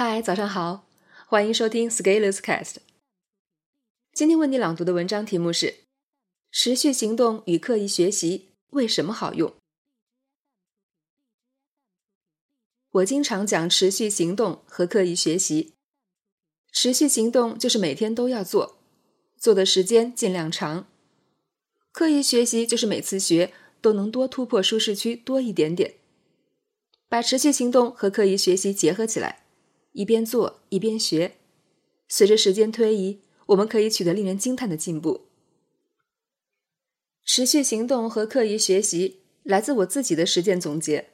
[0.00, 0.86] 嗨，早上好，
[1.26, 2.76] 欢迎收听 Scalers Cast。
[4.12, 5.66] 今天为你朗读的文章题目是
[6.52, 9.50] 《持续行动与刻意学习为什么好用》。
[12.92, 15.74] 我经常讲持续行动和刻意学习。
[16.70, 18.78] 持续行动就是每天都要做，
[19.36, 20.84] 做的时间尽量长；
[21.90, 25.96] 刻意学习就是每次学都能多突破舒适区多一点点。
[27.08, 29.46] 把持续行动和刻意学习结合起来。
[29.98, 31.34] 一边做一边学，
[32.06, 35.26] 随着时间推移，我们可以取得令人惊叹的进步。
[37.24, 41.08] 持续行动和刻意学习来自我自己的实践总结。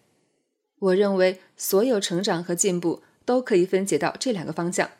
[0.80, 4.90] 我认为所有成长和进步都可以分解到这两个方向，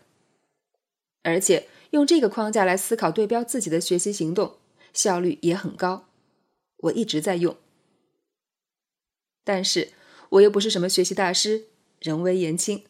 [1.23, 4.56] 而且用这个框架来思考对标自己的学习行动，
[4.95, 6.09] 效率也很高。
[6.78, 7.55] 我一直在用，
[9.45, 9.92] 但是
[10.30, 11.66] 我又不是什么学习大师，
[12.01, 12.83] 人微言轻。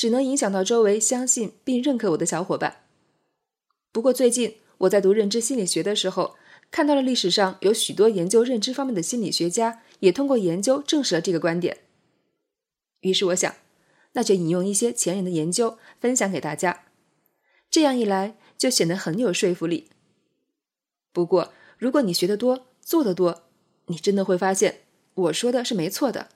[0.00, 2.84] 只能影响到周围相信并认可我的小伙伴。
[3.92, 6.36] 不过最近我在读认知心理学的时候，
[6.70, 11.80] 看到了历史上有许多研究认知方面的心理学家也通过研究证实了这个观点。
[13.00, 13.54] 于是我想，
[14.12, 16.84] 那就引用一些前人的研究分享给大家，
[17.70, 19.90] 这样一来就显得很有说服力。
[21.12, 23.42] 不过如果你学得多，做得多，
[23.88, 24.80] 你真的会发现
[25.12, 26.30] 我说的是没错的，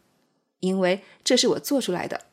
[0.60, 2.26] 因为这是我做出来的。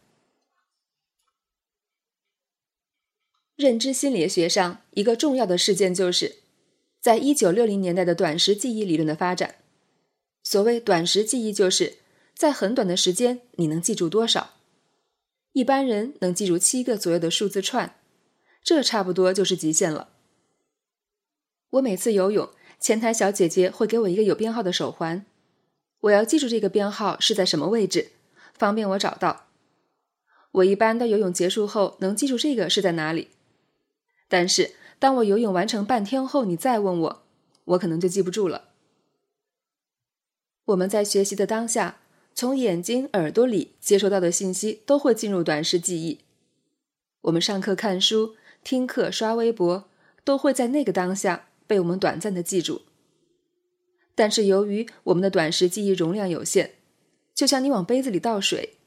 [3.61, 6.37] 认知心理学上一个重要的事件就是，
[6.99, 9.57] 在一九六零年代的短时记忆理论的发展。
[10.41, 11.97] 所谓短时记忆，就是
[12.33, 14.55] 在很短的时间你能记住多少。
[15.53, 17.95] 一般人能记住七个左右的数字串，
[18.63, 20.09] 这差不多就是极限了。
[21.69, 25.23] 我每次游泳，前台小姐姐会给我一个有编号的手环，
[25.99, 28.13] 我要记住这个编号是在什么位置，
[28.57, 29.45] 方便我找到。
[30.53, 33.27] 我一般到游泳结束后能记住这个是在哪里。
[34.31, 37.23] 但是，当我游泳完成半天后，你再问我，
[37.65, 38.69] 我可能就记不住了。
[40.63, 41.97] 我们在学习的当下，
[42.33, 46.21] 从眼睛、耳朵里接收到的信息都会进入短时记忆。
[47.23, 49.89] 我们上课看书、听课、刷微博，
[50.23, 52.83] 都会在那个当下被我们短暂的记住。
[54.15, 56.75] 但是，由于我们的短时记忆容量有限，
[57.35, 58.77] 就像你往杯子里倒水，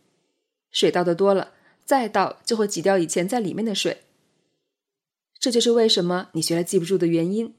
[0.71, 1.53] 水倒的多了，
[1.85, 4.05] 再倒就会挤掉以前在里面的水。
[5.45, 7.55] 这就是为什么你学了记不住的原因，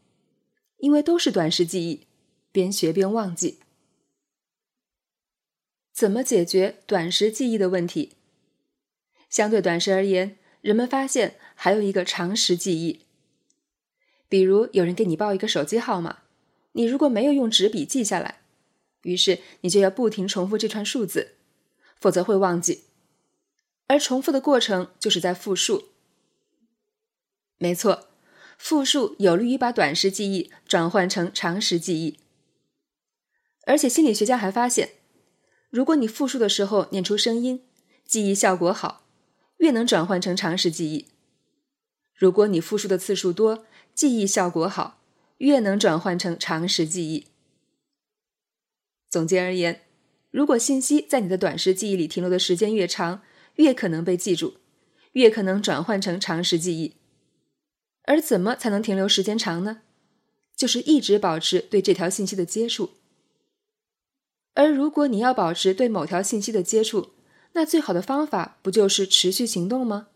[0.78, 2.08] 因为都是短时记忆，
[2.52, 3.60] 边学边忘记。
[5.94, 8.14] 怎么解决短时记忆的问题？
[9.30, 13.02] 相对短时而言，人们发现还有一个长时记忆。
[14.28, 16.24] 比如有人给你报一个手机号码，
[16.72, 18.42] 你如果没有用纸笔记下来，
[19.04, 21.36] 于是你就要不停重复这串数字，
[22.00, 22.86] 否则会忘记。
[23.86, 25.90] 而重复的过程就是在复述。
[27.58, 28.08] 没错，
[28.58, 32.20] 复述有利于把短时记忆转换成长时记忆。
[33.66, 34.90] 而且心理学家还发现，
[35.70, 37.64] 如果你复述的时候念出声音，
[38.06, 39.06] 记忆效果好，
[39.58, 41.08] 越能转换成长时记忆；
[42.14, 45.02] 如果你复述的次数多，记忆效果好，
[45.38, 47.26] 越能转换成长时记忆。
[49.10, 49.82] 总结而言，
[50.30, 53.24] 如果信息在你的短时记忆里停留的时间越长，
[53.56, 54.58] 越可能被记住，
[55.14, 56.96] 越可能转换成长时记忆。
[58.06, 59.82] 而怎么才能停留时间长呢？
[60.56, 62.92] 就是一直保持对这条信息的接触。
[64.54, 67.12] 而如果你要保持对某条信息的接触，
[67.54, 70.08] 那最好的方法不就是持续行动吗？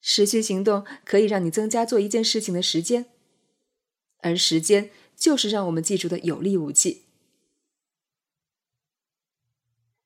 [0.00, 3.06] 持续行动可以让你增加做一件事情的时间，
[4.18, 7.04] 而时间就是让我们记住的有力武器。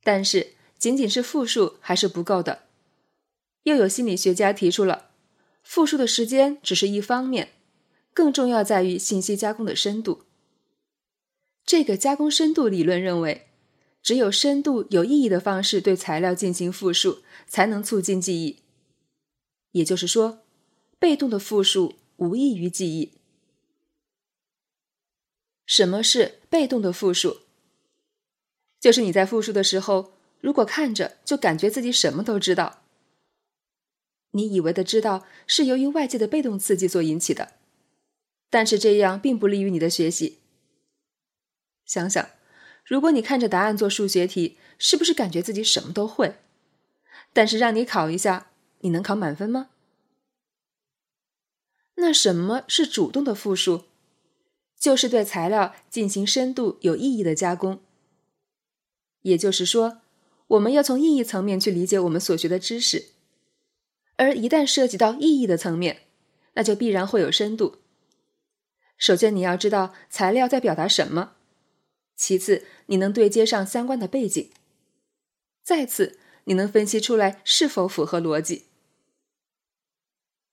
[0.02, 2.64] 但是，仅仅是复述还是不够的。
[3.64, 5.09] 又有心理学家提出了。
[5.62, 7.52] 复述的时间只是一方面，
[8.12, 10.24] 更重要在于信息加工的深度。
[11.64, 13.48] 这个加工深度理论认为，
[14.02, 18.58] 只有深度有意义的方式对材料进行复述，才能促进记忆。
[19.72, 20.40] 也就是说，
[20.98, 23.12] 被动的复述无异于记忆。
[25.64, 27.42] 什么是被动的复述？
[28.80, 32.79] 就是你在复述的时候，如果看着就感觉自己什么都知道。
[34.32, 37.52] 你以为的知道是由于外界的被动刺激所引起的，
[38.48, 40.38] 但是这样并不利于你的学习。
[41.84, 42.30] 想想，
[42.84, 46.36] 如果你看着答案做数学题，是不是感觉自己什么都会？
[47.32, 48.50] 但是让你考一下，
[48.80, 49.70] 你能考满分吗？
[51.96, 53.84] 那什么是主动的复述？
[54.78, 57.82] 就是对材料进行深度有意义的加工。
[59.22, 60.00] 也就是说，
[60.46, 63.08] 我们要从意义层面去理解我们所学的知识。
[64.20, 66.02] 而一旦涉及到意义的层面，
[66.52, 67.78] 那就必然会有深度。
[68.98, 71.36] 首先，你要知道材料在表达什么；
[72.16, 74.50] 其次，你能对接上相关的背景；
[75.62, 78.66] 再次，你能分析出来是否符合逻辑。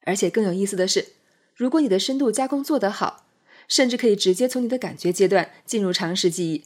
[0.03, 1.09] 而且更有意思的是，
[1.53, 3.27] 如果你的深度加工做得好，
[3.67, 6.63] 甚至可以直接从你的感觉阶段进入长时记忆，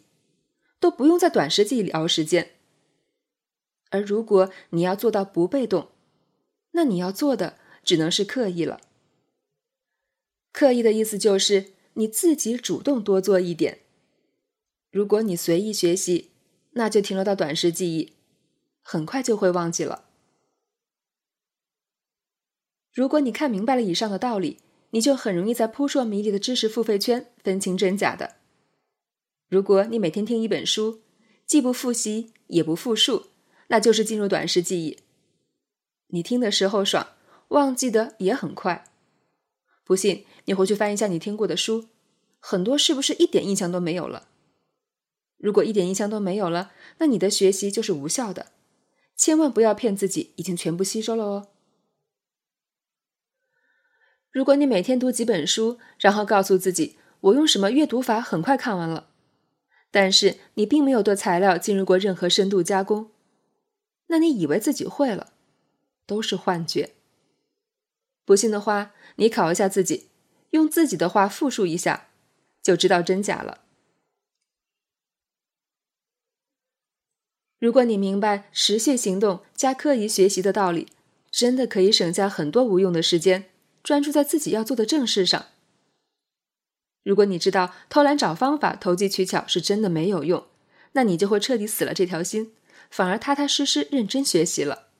[0.80, 2.51] 都不用在短时记忆里熬时间。
[3.89, 5.89] 而如果你要做到不被动，
[6.72, 8.82] 那你要做的只能是刻意了。
[10.52, 13.80] 刻意的意思就是你自己主动多做一点。
[14.92, 16.32] 如果你随意学习，
[16.72, 18.14] 那就停留到短时记忆，
[18.82, 20.06] 很快就会忘记了。
[22.94, 24.60] 如果你看明白了以上的道理，
[24.90, 28.36] 你就很容易在扑朔迷离的知识付费圈分清真假的。
[29.48, 31.02] 如果你每天听一本书，
[31.46, 33.28] 既不复习也不复述，
[33.68, 34.98] 那就是进入短时记忆。
[36.12, 37.08] 你听的时候爽，
[37.50, 38.86] 忘记的也很快。
[39.84, 41.88] 不信，你回去翻一下你听过的书，
[42.40, 44.28] 很多是不是一点印象都没有了？
[45.38, 48.52] 如果一点印象都没有了，那你的学习就是无效的。
[49.18, 51.48] 千万不要骗自己已经全部吸收了哦。
[54.31, 59.10] 如果你每天读几本书，然后告诉自己我用什么阅读法很快看完了，
[59.92, 63.12] 但是你并没有对材料进入过任何深度加工，
[64.08, 65.34] 那你以为自己会了，
[66.12, 66.92] 都是幻觉。
[68.25, 70.10] 不信的话，你考一下自己，
[70.50, 72.10] 用自己的话复述一下，
[72.62, 73.62] 就知道真假了。
[77.60, 80.90] 如果你明白持续行动加刻意学习的道理，
[81.31, 83.50] 真的可以省下很多无用的时间，
[83.81, 85.46] 专注在自己要做的正事上。
[87.04, 90.46] 如果你知道偷懒找方法、投机取巧是真的没有用，
[90.92, 92.54] 那你就会彻底死了这条心，
[92.90, 94.91] 反而踏踏实实认真学习了。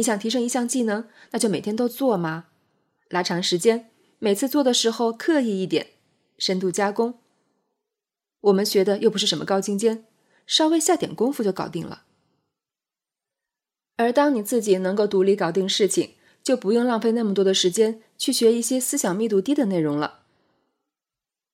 [0.00, 2.46] 你想提升一项技能，那就每天都做吗？
[3.10, 5.88] 拉长时间，每次做的时候刻意一点，
[6.38, 7.18] 深度加工。
[8.40, 10.06] 我们学的又不是什么高精尖，
[10.46, 12.04] 稍微下点功夫就搞定了。
[13.98, 20.20] 而当你自己能够独立搞定事情，就不用浪费那么多的时间去学一些思想密度低的内容了。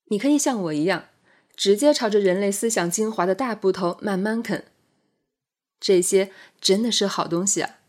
[0.05, 1.09] 你可以像我一样，
[1.53, 4.63] 直接朝着人类思想精华的大部头慢慢啃。
[5.81, 7.79] 这些真的是好东西啊！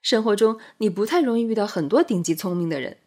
[0.00, 2.98] 生活中，你不太容易遇到很多顶级聪明的人，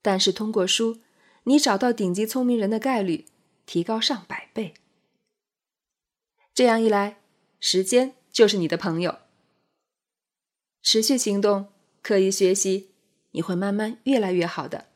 [0.00, 0.98] 但是通过书，
[1.44, 3.26] 你找到顶级聪明人的概率
[3.66, 4.74] 提高上百倍。
[6.54, 7.18] 这样一来，
[7.58, 9.18] 时间就是你的朋友。
[10.82, 11.68] 持续行动，
[12.02, 12.90] 刻意学习，
[13.30, 14.86] 你会慢慢越来越好的。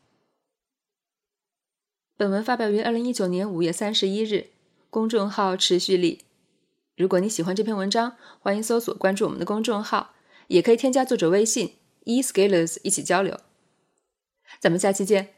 [2.16, 4.50] 本文发表于二零一九年五月三十一日，
[4.90, 6.22] 公众号持续力。
[6.96, 10.15] 如果你喜欢这篇文章，欢迎搜索关注我们的公众号。
[10.48, 13.38] 也可以添加作者微信 e scalers 一起交流，
[14.60, 15.35] 咱们下期见。